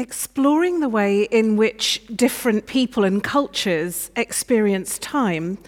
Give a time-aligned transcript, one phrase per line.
[0.00, 5.58] Exploring the way in which different people and cultures experience time,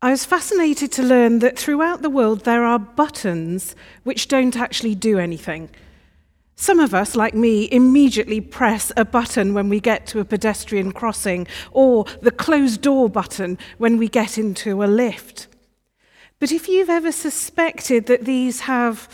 [0.00, 3.74] I was fascinated to learn that throughout the world there are buttons
[4.04, 5.68] which don't actually do anything.
[6.54, 10.92] Some of us, like me, immediately press a button when we get to a pedestrian
[10.92, 15.48] crossing or the closed door button when we get into a lift.
[16.38, 19.08] But if you've ever suspected that these have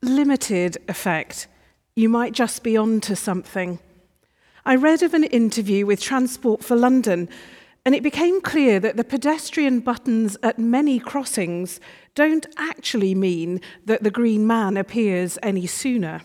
[0.00, 1.48] limited effect,
[1.96, 3.80] you might just be onto something.
[4.66, 7.28] I read of an interview with Transport for London,
[7.84, 11.78] and it became clear that the pedestrian buttons at many crossings
[12.16, 16.22] don't actually mean that the green man appears any sooner.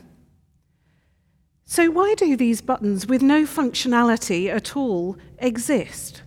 [1.66, 6.24] So, why do these buttons with no functionality at all exist?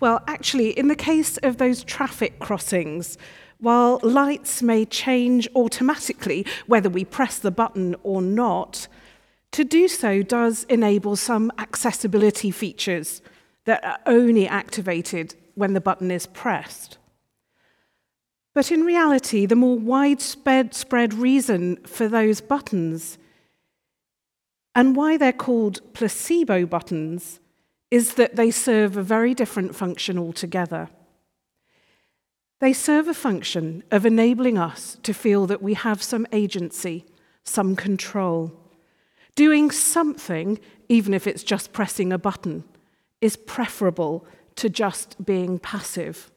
[0.00, 3.18] Well, actually, in the case of those traffic crossings,
[3.58, 8.88] while lights may change automatically whether we press the button or not,
[9.52, 13.22] to do so does enable some accessibility features
[13.64, 16.98] that are only activated when the button is pressed.
[18.54, 23.18] But in reality, the more widespread reason for those buttons
[24.74, 27.40] and why they're called placebo buttons
[27.90, 30.90] is that they serve a very different function altogether.
[32.60, 37.06] They serve a function of enabling us to feel that we have some agency,
[37.42, 38.52] some control.
[39.36, 42.64] Doing something, even if it's just pressing a button,
[43.20, 46.30] is preferable to just being passive.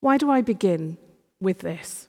[0.00, 0.98] Why do I begin
[1.40, 2.08] with this?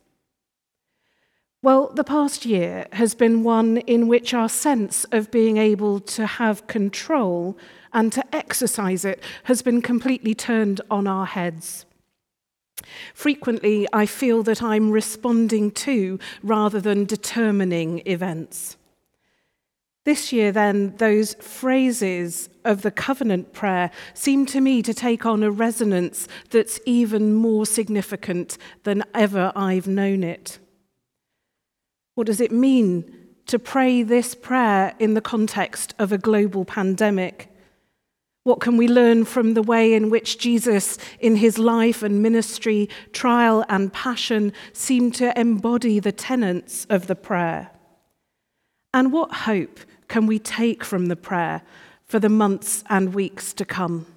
[1.62, 6.26] Well, the past year has been one in which our sense of being able to
[6.26, 7.58] have control
[7.94, 11.86] and to exercise it has been completely turned on our heads.
[13.14, 18.78] Frequently, I feel that I'm responding to rather than determining events.
[20.06, 25.44] This year, then, those phrases of the covenant prayer seem to me to take on
[25.44, 30.58] a resonance that's even more significant than ever I've known it.
[32.16, 33.14] What does it mean
[33.48, 37.49] to pray this prayer in the context of a global pandemic?
[38.44, 42.90] What can we learn from the way in which Jesus, in his life and ministry,
[43.12, 47.72] trial and passion, seemed to embody the tenets of the prayer?
[48.94, 51.62] And what hope can we take from the prayer
[52.06, 54.08] for the months and weeks to come?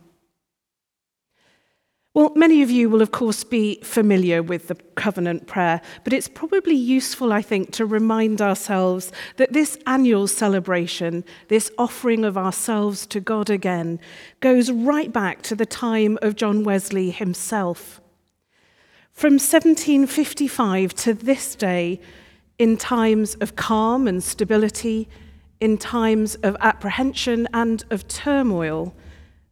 [2.14, 6.28] Well, many of you will, of course, be familiar with the covenant prayer, but it's
[6.28, 13.06] probably useful, I think, to remind ourselves that this annual celebration, this offering of ourselves
[13.06, 13.98] to God again,
[14.40, 18.02] goes right back to the time of John Wesley himself.
[19.12, 21.98] From 1755 to this day,
[22.58, 25.08] in times of calm and stability,
[25.60, 28.94] in times of apprehension and of turmoil,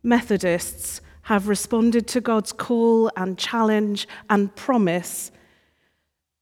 [0.02, 1.00] Methodists
[1.30, 5.30] have responded to God's call and challenge and promise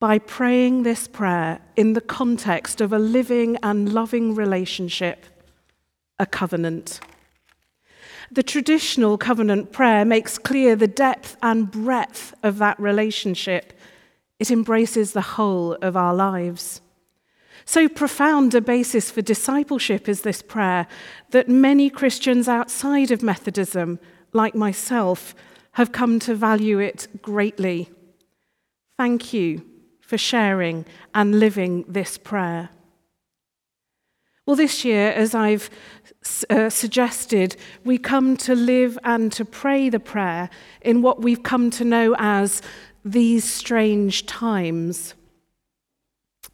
[0.00, 5.26] by praying this prayer in the context of a living and loving relationship,
[6.18, 7.00] a covenant.
[8.32, 13.74] The traditional covenant prayer makes clear the depth and breadth of that relationship.
[14.38, 16.80] It embraces the whole of our lives.
[17.66, 20.86] So profound a basis for discipleship is this prayer
[21.32, 23.98] that many Christians outside of Methodism,
[24.32, 25.34] like myself,
[25.72, 27.90] have come to value it greatly.
[28.96, 29.64] Thank you
[30.00, 30.84] for sharing
[31.14, 32.70] and living this prayer.
[34.46, 35.68] Well, this year, as I've
[36.48, 40.48] uh, suggested, we come to live and to pray the prayer
[40.80, 42.62] in what we've come to know as
[43.04, 45.14] these strange times.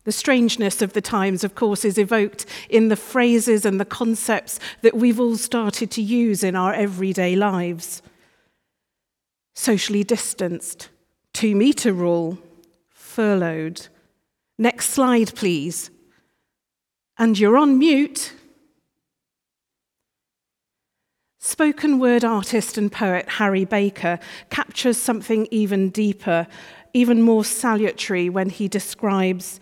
[0.05, 4.61] The strangeness of the times, of course, is evoked in the phrases and the concepts
[4.83, 8.03] that we've all started to use in our everyday lives.
[9.55, 10.91] Socially distanced,
[11.33, 12.39] two metre rule,
[12.91, 13.89] furloughed.
[14.59, 15.91] Next slide, please.
[17.17, 18.35] And you're on mute.
[21.39, 24.19] Spoken word artist and poet Harry Baker
[24.51, 26.47] captures something even deeper,
[26.93, 29.61] even more salutary when he describes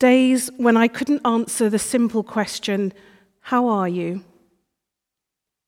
[0.00, 2.94] Days when I couldn't answer the simple question,
[3.42, 4.24] How are you?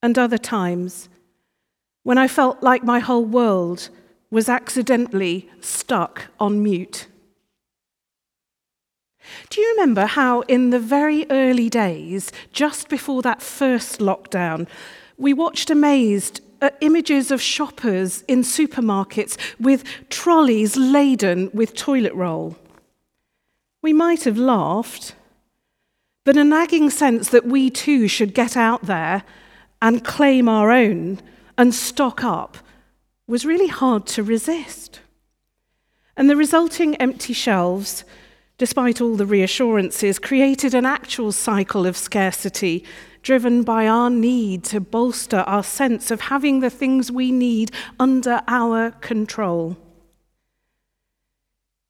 [0.02, 1.11] And other times
[2.02, 3.90] when I felt like my whole world
[4.31, 7.08] was accidentally stuck on mute.
[9.50, 14.67] Do you remember how, in the very early days, just before that first lockdown,
[15.19, 22.56] we watched amazed at images of shoppers in supermarkets with trolleys laden with toilet roll?
[23.82, 25.17] We might have laughed,
[26.25, 29.25] but a nagging sense that we too should get out there
[29.82, 31.20] and claim our own
[31.58, 32.58] and stock up
[33.26, 35.00] was really hard to resist.
[36.17, 38.05] And the resulting empty shelves,
[38.56, 42.84] despite all the reassurances, created an actual cycle of scarcity
[43.23, 48.43] driven by our need to bolster our sense of having the things we need under
[48.46, 49.76] our control.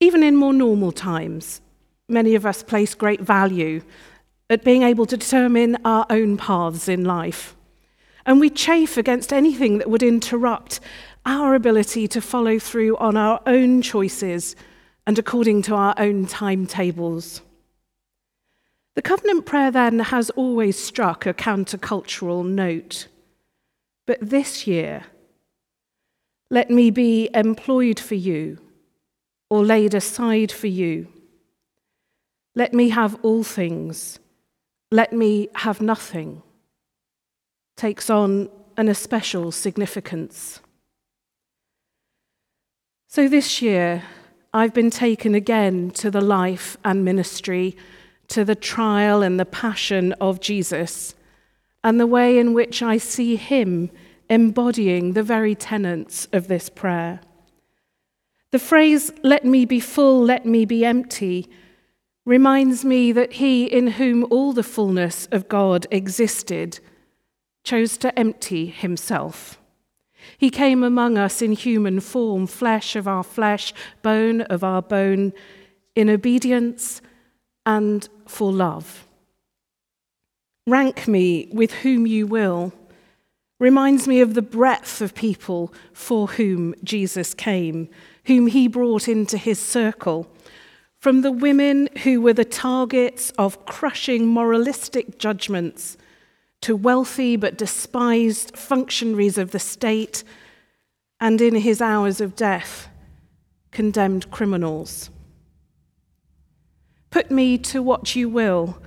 [0.00, 1.60] Even in more normal times,
[2.12, 3.82] many of us place great value
[4.50, 7.56] at being able to determine our own paths in life.
[8.26, 10.80] And we chafe against anything that would interrupt
[11.24, 14.54] our ability to follow through on our own choices
[15.06, 17.42] and according to our own timetables.
[18.94, 23.08] The covenant prayer then has always struck a countercultural note.
[24.06, 25.04] But this year,
[26.50, 28.58] let me be employed for you
[29.48, 31.11] or laid aside for you.
[32.54, 34.18] Let me have all things.
[34.90, 36.42] Let me have nothing.
[37.76, 40.60] Takes on an especial significance.
[43.08, 44.02] So this year,
[44.54, 47.76] I've been taken again to the life and ministry
[48.28, 51.14] to the trial and the passion of Jesus
[51.84, 53.90] and the way in which I see him
[54.28, 57.20] embodying the very tenets of this prayer.
[58.50, 61.48] The phrase, let me be full, let me be empty,
[62.24, 66.80] reminds me that he in whom all the fullness of God existed
[67.64, 69.58] chose to empty himself.
[70.38, 73.72] He came among us in human form, flesh of our flesh,
[74.02, 75.32] bone of our bone,
[75.94, 77.00] in obedience
[77.66, 79.06] and for love.
[80.66, 82.72] Rank me with whom you will
[83.58, 87.88] reminds me of the breadth of people for whom Jesus came,
[88.24, 90.28] whom he brought into his circle.
[91.02, 95.96] From the women who were the targets of crushing moralistic judgments
[96.60, 100.22] to wealthy but despised functionaries of the state,
[101.20, 102.86] and in his hours of death,
[103.72, 105.10] condemned criminals.
[107.10, 108.80] Put me to what you will,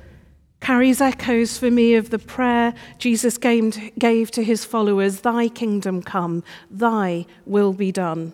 [0.61, 6.45] carries echoes for me of the prayer Jesus gave to his followers Thy kingdom come,
[6.71, 8.31] Thy will be done,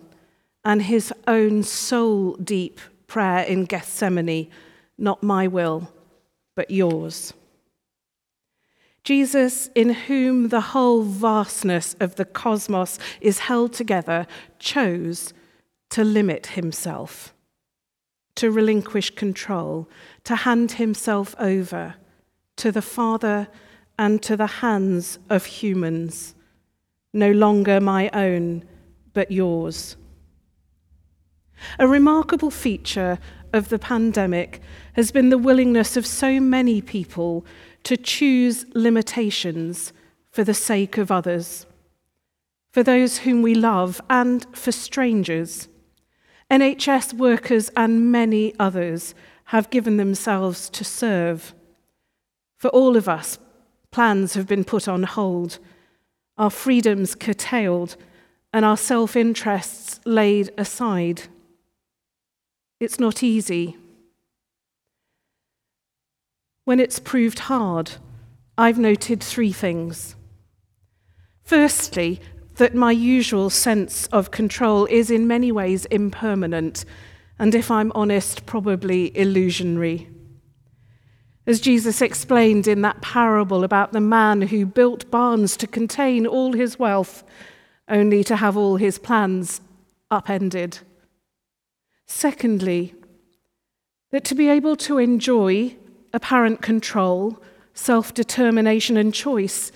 [0.64, 2.78] and his own soul deep
[3.12, 4.48] prayer in Gethsemane
[4.96, 5.92] Not my will,
[6.54, 7.34] but yours.
[9.04, 14.26] Jesus, in whom the whole vastness of the cosmos is held together,
[14.58, 15.34] chose
[15.90, 17.34] to limit himself
[18.34, 19.88] to relinquish control,
[20.24, 21.94] to hand himself over
[22.56, 23.48] to the Father
[23.98, 26.34] and to the hands of humans,
[27.12, 28.64] no longer my own,
[29.12, 29.96] but yours.
[31.78, 33.18] A remarkable feature
[33.52, 34.60] of the pandemic
[34.94, 37.44] has been the willingness of so many people
[37.84, 39.92] to choose limitations
[40.30, 41.66] for the sake of others,
[42.70, 45.68] for those whom we love, and for strangers.
[46.50, 49.14] NHS workers and many others
[49.46, 51.54] have given themselves to serve.
[52.56, 53.38] For all of us,
[53.90, 55.58] plans have been put on hold,
[56.38, 57.96] our freedoms curtailed,
[58.52, 61.22] and our self interests laid aside.
[62.82, 63.76] It's not easy.
[66.64, 67.92] When it's proved hard,
[68.58, 70.16] I've noted three things.
[71.44, 72.20] Firstly,
[72.56, 76.84] that my usual sense of control is in many ways impermanent,
[77.38, 80.08] and if I'm honest, probably illusionary.
[81.46, 86.52] As Jesus explained in that parable about the man who built barns to contain all
[86.52, 87.22] his wealth,
[87.88, 89.60] only to have all his plans
[90.10, 90.80] upended.
[92.14, 92.94] Secondly,
[94.12, 95.74] that to be able to enjoy
[96.12, 97.42] apparent control,
[97.72, 99.72] self determination, and choice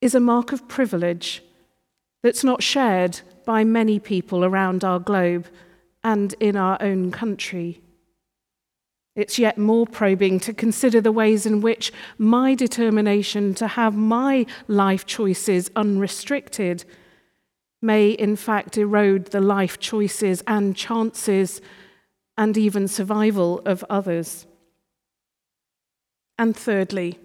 [0.00, 1.44] is a mark of privilege
[2.22, 5.46] that's not shared by many people around our globe
[6.02, 7.82] and in our own country.
[9.14, 14.46] It's yet more probing to consider the ways in which my determination to have my
[14.66, 16.84] life choices unrestricted
[17.82, 21.60] may, in fact, erode the life choices and chances
[22.36, 24.46] and even survival of others.
[26.38, 27.18] And thirdly,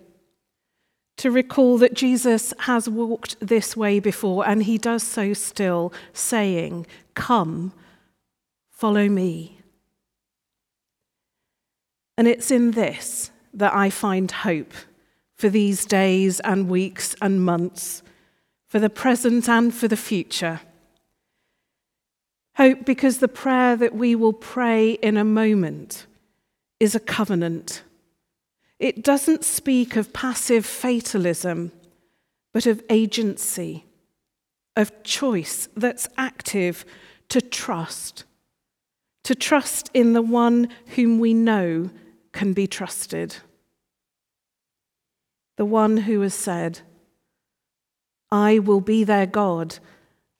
[1.18, 6.86] to recall that Jesus has walked this way before, and he does so still, saying,
[7.14, 7.72] Come,
[8.70, 9.60] follow me.
[12.18, 14.74] And it's in this that I find hope
[15.34, 18.04] for these days and weeks and months,
[18.76, 20.60] for the present and for the future.
[22.58, 26.06] Hope because the prayer that we will pray in a moment
[26.82, 27.84] is a covenant
[28.78, 31.72] It doesn't speak of passive fatalism,
[32.52, 33.86] but of agency,
[34.76, 36.84] of choice that's active
[37.30, 38.26] to trust,
[39.24, 40.68] to trust in the one
[40.98, 41.92] whom we know
[42.34, 43.38] can be trusted.
[45.56, 46.82] The one who has said,
[48.36, 49.80] I will be their God,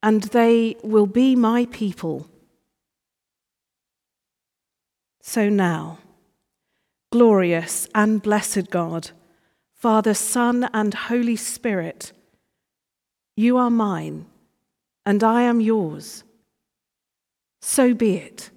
[0.04, 2.28] and they will be my people.
[5.22, 6.00] So now,
[7.12, 9.12] glorious and blessed God,
[9.74, 12.12] Father, Son, and Holy Spirit,
[13.38, 14.26] you are mine,
[15.06, 16.24] and I am yours.
[17.62, 18.52] So be it.